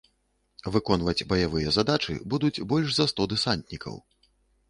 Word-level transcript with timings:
Выконваць 0.75 1.25
баявыя 1.33 1.73
задачы 1.77 2.15
будуць 2.35 2.63
больш 2.71 2.87
за 2.95 3.05
сто 3.13 3.27
дэсантнікаў. 3.35 3.93